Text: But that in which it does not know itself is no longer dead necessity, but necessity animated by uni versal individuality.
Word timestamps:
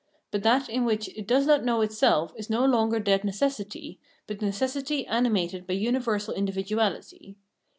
But 0.31 0.41
that 0.41 0.67
in 0.67 0.83
which 0.83 1.09
it 1.09 1.27
does 1.27 1.45
not 1.45 1.63
know 1.63 1.81
itself 1.81 2.33
is 2.35 2.49
no 2.49 2.65
longer 2.65 2.99
dead 2.99 3.23
necessity, 3.23 3.99
but 4.25 4.41
necessity 4.41 5.05
animated 5.05 5.67
by 5.67 5.75
uni 5.75 5.99
versal 5.99 6.33
individuality. 6.33 7.37